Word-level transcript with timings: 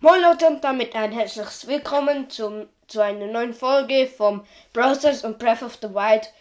Moin 0.00 0.22
Leute 0.22 0.46
und 0.46 0.62
damit 0.62 0.94
ein 0.94 1.10
herzliches 1.10 1.66
Willkommen 1.66 2.30
zum, 2.30 2.68
zu 2.86 3.00
einer 3.00 3.26
neuen 3.26 3.52
Folge 3.52 4.06
vom 4.06 4.46
Browsers 4.72 5.24
und 5.24 5.40
Breath 5.40 5.64
of 5.64 5.76
the 5.82 5.92
Wild 5.92 6.32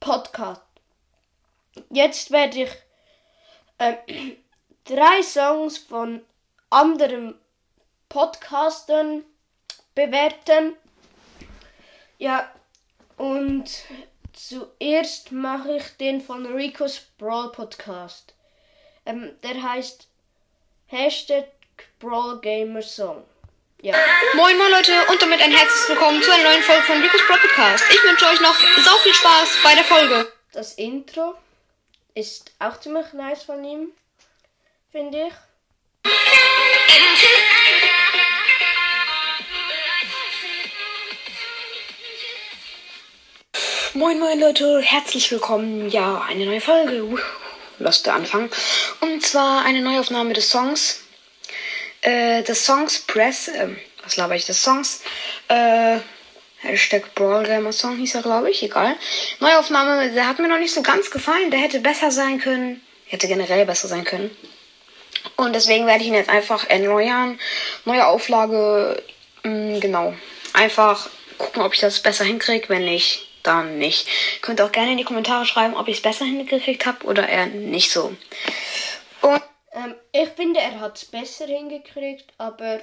Podcast. 0.00 0.62
Jetzt 1.90 2.30
werde 2.30 2.62
ich 2.62 2.70
äh, 3.76 3.96
drei 4.84 5.22
Songs 5.22 5.76
von 5.76 6.22
anderen 6.70 7.38
Podcastern 8.08 9.22
bewerten. 9.94 10.74
Ja, 12.16 12.50
und 13.18 13.70
zuerst 14.32 15.30
mache 15.30 15.76
ich 15.76 15.88
den 15.98 16.22
von 16.22 16.46
Rico's 16.46 17.02
Brawl 17.18 17.52
Podcast. 17.52 18.32
Ähm, 19.04 19.36
der 19.42 19.62
heißt 19.62 20.08
Hashtag 20.86 21.48
Brawl 21.98 22.40
Gamer 22.40 22.82
Song. 22.82 23.24
Ja. 23.80 23.94
Moin 24.34 24.56
moin 24.56 24.70
Leute 24.70 24.92
und 25.10 25.20
damit 25.20 25.40
ein 25.40 25.50
herzliches 25.52 25.88
Willkommen 25.88 26.22
zu 26.22 26.32
einer 26.32 26.44
neuen 26.44 26.62
Folge 26.62 26.82
von 26.84 27.00
Rico's 27.02 27.26
Brawl 27.26 27.38
Podcast. 27.38 27.84
Ich 27.90 28.02
wünsche 28.02 28.26
euch 28.26 28.40
noch 28.40 28.54
so 28.58 28.96
viel 29.02 29.14
Spaß 29.14 29.48
bei 29.62 29.74
der 29.74 29.84
Folge. 29.84 30.32
Das 30.52 30.74
Intro 30.74 31.34
ist 32.14 32.52
auch 32.58 32.80
ziemlich 32.80 33.12
nice 33.12 33.42
von 33.42 33.64
ihm, 33.64 33.92
finde 34.90 35.28
ich. 35.28 35.34
Moin 43.94 44.18
moin 44.18 44.40
Leute, 44.40 44.80
herzlich 44.80 45.30
willkommen. 45.30 45.88
Ja, 45.88 46.22
eine 46.28 46.46
neue 46.46 46.60
Folge. 46.60 47.16
Lass 47.78 48.02
der 48.02 48.14
Anfang. 48.14 48.50
Und 49.00 49.22
zwar 49.22 49.64
eine 49.64 49.82
Neuaufnahme 49.82 50.32
des 50.32 50.50
Songs. 50.50 51.03
Äh, 52.04 52.42
des 52.42 52.64
Songs 52.64 53.00
Press. 53.00 53.48
Ähm, 53.48 53.78
was 54.02 54.16
laber 54.16 54.36
ich? 54.36 54.44
Des 54.44 54.62
Songs. 54.62 55.02
Äh, 55.48 55.98
Hashtag 56.58 57.14
Brawl 57.14 57.44
Gamer 57.44 57.72
Song 57.72 57.96
hieß 57.96 58.14
er, 58.14 58.22
glaube 58.22 58.50
ich. 58.50 58.62
Egal. 58.62 58.96
Neuaufnahme, 59.40 60.10
der 60.12 60.28
hat 60.28 60.38
mir 60.38 60.48
noch 60.48 60.58
nicht 60.58 60.72
so 60.72 60.82
ganz 60.82 61.10
gefallen. 61.10 61.50
Der 61.50 61.60
hätte 61.60 61.80
besser 61.80 62.10
sein 62.10 62.38
können. 62.40 62.82
Hätte 63.06 63.26
generell 63.26 63.64
besser 63.66 63.88
sein 63.88 64.04
können. 64.04 64.30
Und 65.36 65.54
deswegen 65.54 65.86
werde 65.86 66.02
ich 66.02 66.08
ihn 66.08 66.14
jetzt 66.14 66.30
einfach 66.30 66.68
erneuern. 66.68 67.38
Neue 67.84 68.06
Auflage. 68.06 69.02
Mh, 69.42 69.80
genau. 69.80 70.14
Einfach 70.52 71.08
gucken, 71.38 71.62
ob 71.62 71.74
ich 71.74 71.80
das 71.80 72.00
besser 72.00 72.24
hinkriege. 72.24 72.68
Wenn 72.68 72.84
nicht, 72.84 73.26
dann 73.42 73.78
nicht. 73.78 74.06
Könnt 74.42 74.60
auch 74.60 74.72
gerne 74.72 74.92
in 74.92 74.98
die 74.98 75.04
Kommentare 75.04 75.46
schreiben, 75.46 75.74
ob 75.74 75.88
ich 75.88 75.96
es 75.96 76.02
besser 76.02 76.26
hingekriegt 76.26 76.84
habe 76.84 77.06
oder 77.06 77.28
eher 77.28 77.46
nicht 77.46 77.90
so. 77.90 78.14
Und 79.22 79.42
ich 80.14 80.30
finde, 80.30 80.60
er 80.60 80.78
hat 80.78 80.96
es 80.96 81.06
besser 81.06 81.46
hingekriegt, 81.46 82.32
aber 82.38 82.78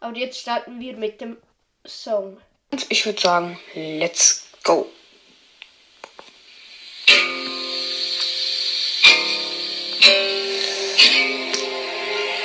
aber 0.00 0.16
jetzt 0.16 0.40
starten 0.40 0.80
wir 0.80 0.96
mit 0.96 1.20
dem 1.20 1.36
Song. 1.86 2.40
ich 2.88 3.06
würde 3.06 3.20
sagen, 3.20 3.60
let's 3.74 4.48
go. 4.64 4.90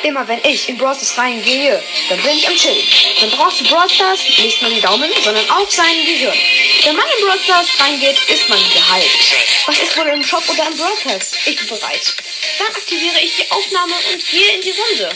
Immer 0.05 0.27
wenn 0.27 0.39
ich 0.43 0.69
in 0.69 0.77
Brawl 0.77 0.93
Stars 0.93 1.17
reingehe, 1.17 1.83
dann 2.09 2.21
bin 2.21 2.37
ich 2.37 2.47
am 2.47 2.55
Chill. 2.55 2.77
Dann 3.21 3.31
brauchst 3.31 3.61
du 3.61 3.63
Brawl 3.63 3.89
Stars 3.89 4.19
nicht 4.37 4.61
nur 4.61 4.69
die 4.69 4.79
Daumen, 4.79 5.11
sondern 5.23 5.49
auch 5.49 5.67
sein 5.67 6.05
Gehirn. 6.05 6.37
Wenn 6.83 6.95
man 6.95 7.05
in 7.17 7.25
Brawl 7.25 7.39
Stars 7.39 7.67
reingeht, 7.79 8.19
ist 8.29 8.47
man 8.47 8.59
gehypt. 8.59 9.35
Was 9.65 9.79
ist 9.79 9.97
wohl 9.97 10.07
im 10.09 10.23
Shop 10.23 10.43
oder 10.47 10.67
im 10.67 10.77
Broadcast? 10.77 11.35
Ich 11.47 11.55
bin 11.55 11.67
bereit. 11.67 12.15
Dann 12.59 12.67
aktiviere 12.67 13.19
ich 13.19 13.35
die 13.35 13.49
Aufnahme 13.49 13.95
und 14.13 14.29
gehe 14.29 14.53
in 14.53 14.61
die 14.61 14.69
Runde. 14.69 15.09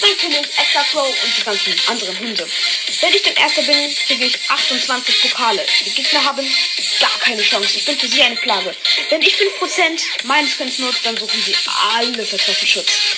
Dann 0.00 0.16
kenne 0.16 0.40
ich 0.40 0.58
Extra 0.58 0.82
Pro 0.90 1.02
und 1.02 1.36
die 1.36 1.44
ganzen 1.44 1.74
anderen 1.88 2.18
Hunde. 2.20 2.48
Wenn 3.02 3.14
ich 3.14 3.22
denn 3.22 3.36
Erster 3.36 3.62
bin, 3.62 3.94
kriege 4.06 4.24
ich 4.24 4.38
28 4.48 5.20
Pokale. 5.20 5.66
Die 5.84 5.90
Gegner 5.90 6.24
haben 6.24 6.46
gar 6.98 7.18
keine 7.20 7.42
Chance. 7.42 7.76
Ich 7.76 7.84
bin 7.84 7.98
für 7.98 8.08
sie 8.08 8.22
eine 8.22 8.36
Plage. 8.36 8.74
Wenn 9.10 9.20
ich 9.20 9.34
5% 9.34 10.00
meines 10.24 10.56
Könnens 10.56 10.78
nutze, 10.78 11.00
dann 11.04 11.18
suchen 11.18 11.42
sie 11.44 11.54
alle 11.94 12.24
Vertreffenschutz. 12.24 13.09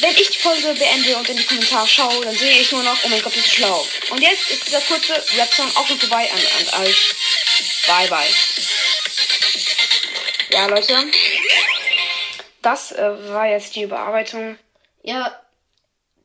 Wenn 0.00 0.14
ich 0.14 0.30
die 0.30 0.38
Folge 0.38 0.74
beende 0.74 1.16
und 1.16 1.28
in 1.28 1.36
die 1.36 1.44
Kommentare 1.44 1.88
schaue, 1.88 2.24
dann 2.24 2.34
sehe 2.34 2.60
ich 2.60 2.70
nur 2.70 2.82
noch, 2.82 2.96
oh 3.04 3.08
mein 3.08 3.20
Gott, 3.22 3.36
ist 3.36 3.54
schlau. 3.54 3.84
Und 4.10 4.20
jetzt 4.22 4.48
ist 4.50 4.66
dieser 4.66 4.80
kurze 4.82 5.12
Rap-Song 5.36 5.68
auch 5.74 5.86
schon 5.86 5.98
vorbei 5.98 6.30
an, 6.30 6.38
an 6.38 6.84
euch. 6.84 7.14
Bye, 7.86 8.08
bye. 8.08 8.28
Ja, 10.50 10.66
Leute. 10.66 10.94
Das 12.62 12.92
äh, 12.92 13.30
war 13.30 13.46
jetzt 13.46 13.74
die 13.74 13.82
Überarbeitung. 13.82 14.58
Ja, 15.02 15.40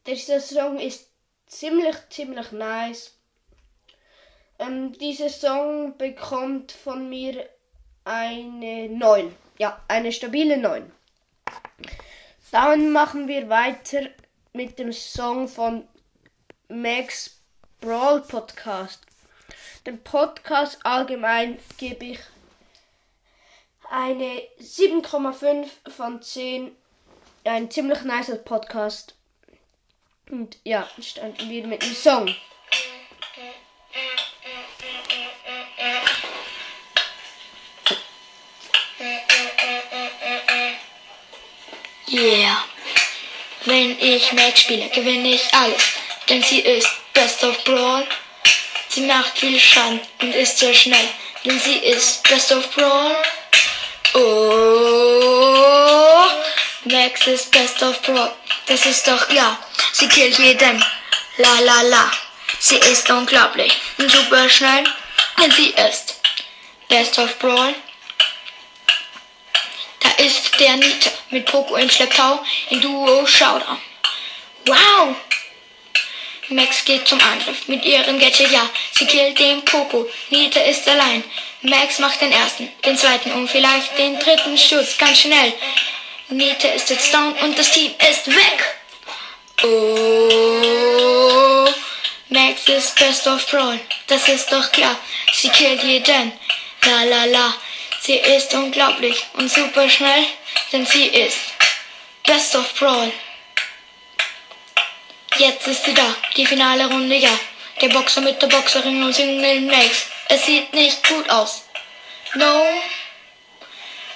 dieser 0.05 0.39
Song 0.39 0.79
ist 0.79 1.07
ziemlich, 1.47 1.95
ziemlich 2.09 2.51
nice. 2.51 3.17
Ähm, 4.59 4.93
dieser 4.99 5.29
Song 5.29 5.97
bekommt 5.97 6.71
von 6.71 7.09
mir 7.09 7.49
eine 8.03 8.89
9. 8.89 9.35
Ja, 9.57 9.81
eine 9.87 10.11
stabile 10.11 10.57
9. 10.57 10.91
Dann 12.53 12.91
machen 12.91 13.27
wir 13.27 13.49
weiter 13.49 14.09
mit 14.53 14.77
dem 14.77 14.93
Song 14.93 15.47
von 15.47 15.87
Max 16.67 17.41
Brawl 17.81 18.21
Podcast. 18.21 19.07
Dem 19.87 19.97
Podcast 20.03 20.77
allgemein 20.85 21.57
gebe 21.79 22.05
ich 22.05 22.19
eine 23.89 24.43
7,5 24.61 25.65
von 25.89 26.21
10. 26.21 26.75
Ein 27.43 27.71
ziemlich 27.71 28.03
nicer 28.03 28.35
Podcast. 28.35 29.15
Und 30.29 30.59
ja, 30.63 30.87
starten 31.01 31.49
wir 31.49 31.65
mit 31.65 31.81
dem 31.81 31.95
Song. 31.95 32.35
Yeah. 42.13 42.63
Wenn 43.65 43.97
ich 43.99 44.31
Max 44.33 44.59
spiele, 44.61 44.87
gewinne 44.89 45.29
ich 45.33 45.51
alles. 45.51 45.81
Denn 46.29 46.43
sie 46.43 46.59
ist 46.59 46.87
Best 47.11 47.43
of 47.43 47.63
Brawl. 47.63 48.05
Sie 48.89 49.01
macht 49.01 49.35
viel 49.39 49.59
Schaden 49.59 49.99
und 50.21 50.35
ist 50.35 50.59
sehr 50.59 50.75
schnell. 50.75 51.09
Denn 51.43 51.59
sie 51.59 51.77
ist 51.77 52.21
Best 52.29 52.51
of 52.51 52.69
Brawl. 52.75 53.15
Oh. 54.13 54.19
Max 56.83 57.25
ist 57.25 57.49
Best 57.49 57.81
of 57.81 57.99
Brawl. 58.03 58.31
Das 58.67 58.85
ist 58.85 59.07
doch 59.07 59.27
klar. 59.27 59.57
Sie 59.93 60.07
killt 60.07 60.37
jeden. 60.37 60.85
La 61.37 61.59
la 61.61 61.81
la. 61.81 62.11
Sie 62.59 62.77
ist 62.77 63.09
unglaublich 63.09 63.75
und 63.97 64.11
super 64.11 64.47
schnell. 64.49 64.83
Denn 65.39 65.49
sie 65.51 65.69
ist 65.69 66.21
Best 66.89 67.17
of 67.17 67.39
Brawl. 67.39 67.73
Ist 70.17 70.59
der 70.59 70.75
Nita 70.77 71.09
mit 71.31 71.45
Poco 71.45 71.75
im 71.75 71.89
Schlepptau 71.89 72.39
in 72.69 72.81
Duo 72.81 73.25
Showdown. 73.25 73.79
Wow! 74.65 75.15
Max 76.49 76.85
geht 76.85 77.07
zum 77.07 77.19
Angriff 77.21 77.67
mit 77.67 77.83
ihrem 77.83 78.19
Gadget, 78.19 78.51
ja. 78.51 78.69
Sie 78.91 79.05
killt 79.05 79.39
den 79.39 79.63
Poco. 79.65 80.07
Nita 80.29 80.59
ist 80.61 80.87
allein. 80.87 81.23
Max 81.61 81.99
macht 81.99 82.21
den 82.21 82.31
ersten, 82.31 82.69
den 82.85 82.97
zweiten 82.97 83.31
und 83.31 83.49
vielleicht 83.49 83.97
den 83.97 84.19
dritten 84.19 84.57
Schuss 84.57 84.97
ganz 84.97 85.21
schnell. 85.21 85.53
Nita 86.29 86.67
ist 86.69 86.89
jetzt 86.89 87.13
down 87.13 87.33
und 87.41 87.57
das 87.57 87.71
Team 87.71 87.93
ist 88.09 88.27
weg. 88.27 88.77
Oh, 89.63 91.67
Max 92.29 92.67
ist 92.67 92.99
Best 92.99 93.27
of 93.27 93.45
Brawl. 93.47 93.79
Das 94.07 94.27
ist 94.27 94.51
doch 94.51 94.71
klar. 94.71 94.97
Sie 95.33 95.49
killt 95.49 95.83
jeden. 95.83 96.33
La 96.85 97.03
la 97.03 97.25
la. 97.25 97.53
Sie 98.05 98.17
ist 98.17 98.53
unglaublich 98.53 99.23
und 99.35 99.49
super 99.49 99.89
schnell, 99.89 100.25
denn 100.73 100.85
sie 100.85 101.05
ist 101.05 101.37
Best 102.25 102.53
of 102.53 102.73
Brawl. 102.75 103.09
Jetzt 105.37 105.67
ist 105.67 105.85
sie 105.85 105.93
da, 105.93 106.13
die 106.35 106.45
finale 106.45 106.87
Runde, 106.87 107.15
ja. 107.15 107.39
Der 107.79 107.87
Boxer 107.87 108.19
mit 108.19 108.41
der 108.41 108.47
Boxerin 108.47 109.01
und 109.01 109.13
Single 109.13 109.61
Max. 109.61 110.07
Es 110.27 110.45
sieht 110.45 110.73
nicht 110.73 111.07
gut 111.07 111.29
aus. 111.29 111.63
No. 112.33 112.65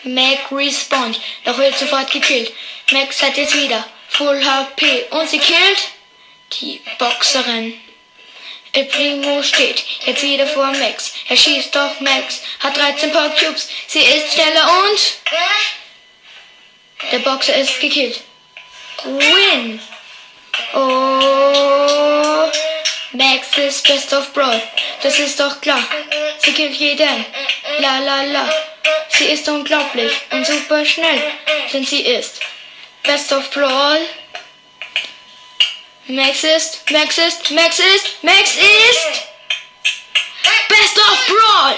Mac 0.04 0.52
respawned, 0.52 1.22
doch 1.46 1.58
wird 1.58 1.80
sofort 1.80 2.12
gekillt. 2.12 2.52
Max 2.92 3.24
hat 3.24 3.38
jetzt 3.38 3.56
wieder 3.56 3.88
Full 4.10 4.44
HP 4.44 5.06
und 5.12 5.30
sie 5.30 5.40
killt 5.40 5.88
die 6.60 6.82
Boxerin. 6.98 7.80
El 8.74 8.86
Primo 8.86 9.42
steht 9.44 9.84
jetzt 10.06 10.22
wieder 10.22 10.48
vor 10.48 10.68
Max. 10.68 11.14
Er 11.30 11.38
schießt 11.38 11.76
auf 11.78 12.00
Max, 12.00 12.42
hat 12.60 12.78
13 12.78 13.12
Power 13.12 13.30
Cubes. 13.30 13.68
Sie 13.88 14.00
ist 14.00 14.34
schneller 14.34 14.70
und 14.84 15.18
der 17.12 17.20
Boxer 17.20 17.56
ist 17.56 17.80
gekillt. 17.80 18.22
win. 19.04 19.80
Oh, 20.74 22.50
Max 23.12 23.58
ist 23.58 23.88
Best 23.88 24.14
of 24.14 24.34
Brawl, 24.34 24.62
das 25.02 25.20
ist 25.20 25.40
doch 25.40 25.62
klar. 25.62 25.84
Sie 26.40 26.52
killt 26.52 26.76
jeden, 26.76 27.26
la 27.80 28.00
la 28.00 28.24
la. 28.24 28.50
Sie 29.10 29.26
ist 29.26 29.48
unglaublich 29.48 30.12
und 30.32 30.46
super 30.46 30.86
schnell, 30.86 31.22
denn 31.72 31.86
sie 31.86 32.02
ist 32.02 32.40
Best 33.04 33.32
of 33.32 33.50
Brawl. 33.52 34.00
Max 36.10 36.42
ist, 36.42 36.90
Max 36.90 37.18
ist, 37.18 37.52
Max 37.52 37.80
ist, 37.80 38.24
Max 38.24 38.56
ist 38.56 39.28
Best 40.70 40.98
of 40.98 41.28
Brawl. 41.28 41.76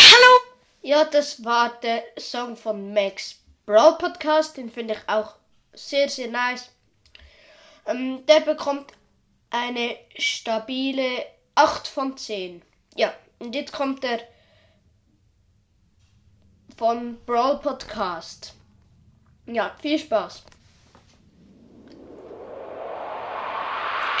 Hallo. 0.00 0.40
Ja, 0.82 1.04
das 1.04 1.44
war 1.44 1.78
der 1.80 2.02
Song 2.18 2.56
von 2.56 2.92
Max 2.92 3.36
Brawl 3.66 3.98
Podcast. 3.98 4.56
Den 4.56 4.68
finde 4.68 4.94
ich 4.94 5.08
auch 5.08 5.36
sehr, 5.74 6.08
sehr 6.08 6.26
nice. 6.26 6.70
Ähm, 7.86 8.26
der 8.26 8.40
bekommt 8.40 8.92
eine 9.50 9.96
stabile 10.16 11.24
8 11.54 11.86
von 11.86 12.16
10. 12.16 12.62
Ja, 12.96 13.14
und 13.38 13.54
jetzt 13.54 13.72
kommt 13.72 14.02
der 14.02 14.18
von 16.76 17.24
Brawl 17.26 17.60
Podcast. 17.60 18.54
Ja, 19.46 19.76
viel 19.80 20.00
Spaß. 20.00 20.42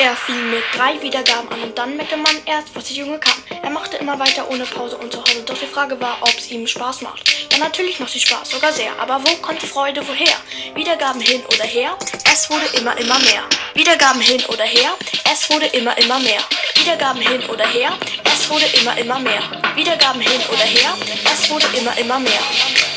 Er 0.00 0.14
fing 0.14 0.50
mit 0.50 0.62
drei 0.76 1.02
Wiedergaben 1.02 1.50
an 1.50 1.60
und 1.60 1.76
dann 1.76 1.96
merkte 1.96 2.16
man 2.16 2.36
erst, 2.46 2.68
was 2.74 2.84
der 2.84 2.98
Junge 2.98 3.18
kann. 3.18 3.34
Er 3.62 3.70
machte 3.70 3.96
immer 3.96 4.16
weiter 4.16 4.48
ohne 4.48 4.64
Pause 4.64 4.96
und 4.96 5.12
zu 5.12 5.20
Hause, 5.20 5.42
doch 5.44 5.58
die 5.58 5.66
Frage 5.66 6.00
war, 6.00 6.18
ob 6.20 6.38
es 6.38 6.52
ihm 6.52 6.68
Spaß 6.68 7.00
macht. 7.02 7.28
Ja, 7.50 7.58
natürlich 7.58 7.98
macht 7.98 8.14
es 8.14 8.22
Spaß, 8.22 8.48
sogar 8.48 8.72
sehr. 8.72 8.92
Aber 9.00 9.20
wo 9.24 9.34
kommt 9.42 9.60
Freude 9.60 10.06
woher? 10.06 10.36
Wiedergaben 10.76 11.20
hin 11.20 11.42
oder 11.52 11.64
her, 11.64 11.96
es 12.32 12.48
wurde 12.48 12.66
immer, 12.78 12.96
immer 12.96 13.18
mehr. 13.18 13.42
Wiedergaben 13.74 14.20
hin 14.20 14.40
oder 14.46 14.64
her, 14.64 14.90
es 15.32 15.50
wurde 15.50 15.66
immer, 15.66 15.98
immer 15.98 16.20
mehr. 16.20 16.42
Wiedergaben 16.76 17.20
hin 17.20 17.42
oder 17.48 17.66
her, 17.66 17.90
es 18.24 18.48
wurde 18.48 18.66
immer, 18.80 18.96
immer 18.98 19.18
mehr. 19.18 19.42
Wiedergaben 19.74 20.20
hin 20.20 20.40
oder 20.48 20.64
her, 20.64 20.94
es 21.24 21.50
wurde 21.50 21.66
immer, 21.76 21.98
immer 21.98 22.20
mehr. 22.20 22.87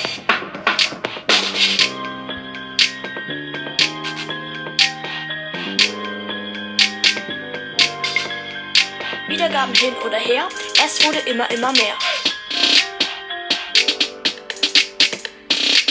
Wiedergaben 9.28 9.74
hin 9.76 9.94
oder 10.06 10.18
her, 10.18 10.48
es 10.84 11.06
wurde 11.06 11.20
immer, 11.20 11.50
immer 11.52 11.72
mehr. 11.74 11.96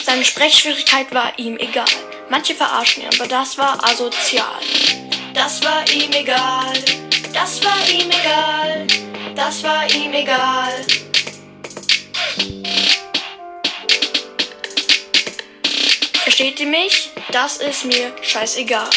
Seine 0.05 0.25
Sprechschwierigkeit 0.25 1.15
war 1.15 1.39
ihm 1.39 1.57
egal. 1.59 1.85
Manche 2.29 2.55
verarschen 2.55 3.05
ihn, 3.05 3.11
aber 3.15 3.29
das 3.29 3.57
war 3.59 3.83
asozial. 3.85 4.61
Das 5.35 5.63
war 5.63 5.89
ihm 5.93 6.13
egal, 6.13 6.73
das 7.33 7.65
war 7.65 7.89
ihm 7.89 8.11
egal, 8.11 8.87
das 9.37 9.63
war 9.63 9.89
ihm 9.95 10.13
egal. 10.13 10.85
Versteht 16.23 16.61
ihr 16.61 16.67
mich? 16.67 17.11
Das 17.33 17.59
ist 17.59 17.85
mir 17.85 18.13
scheißegal. 18.23 18.91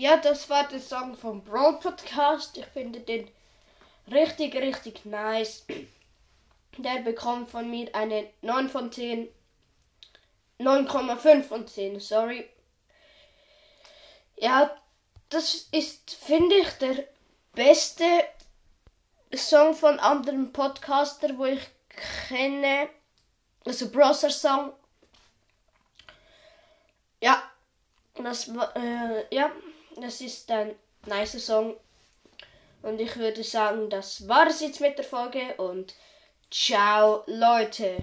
Ja, 0.00 0.16
das 0.16 0.48
war 0.48 0.66
der 0.66 0.80
Song 0.80 1.14
vom 1.14 1.44
Brawl 1.44 1.78
Podcast. 1.78 2.56
Ich 2.56 2.64
finde 2.64 3.00
den 3.00 3.30
richtig, 4.10 4.54
richtig 4.54 5.04
nice. 5.04 5.66
Der 6.78 7.02
bekommt 7.02 7.50
von 7.50 7.68
mir 7.68 7.94
eine 7.94 8.30
9 8.40 8.70
von 8.70 8.90
10. 8.90 9.28
9,5 10.58 11.42
von 11.42 11.68
10, 11.68 12.00
sorry. 12.00 12.48
Ja, 14.38 14.74
das 15.28 15.68
ist, 15.70 16.14
finde 16.14 16.54
ich, 16.56 16.70
der 16.78 17.06
beste 17.52 18.06
Song 19.34 19.74
von 19.74 19.98
anderen 19.98 20.50
Podcaster, 20.50 21.36
wo 21.36 21.44
ich 21.44 21.68
kenne. 22.28 22.88
Also 23.66 23.90
Browser 23.90 24.30
Song. 24.30 24.72
Ja, 27.20 27.42
das 28.14 28.54
war, 28.54 28.74
äh, 28.74 29.26
ja, 29.30 29.50
das 30.00 30.20
ist 30.20 30.50
ein 30.50 30.74
nice 31.06 31.44
Song. 31.44 31.76
Und 32.82 33.00
ich 33.00 33.16
würde 33.16 33.44
sagen, 33.44 33.90
das 33.90 34.26
war 34.28 34.46
es 34.46 34.60
jetzt 34.60 34.80
mit 34.80 34.96
der 34.96 35.04
Folge 35.04 35.54
und 35.56 35.94
ciao 36.50 37.22
Leute. 37.26 37.98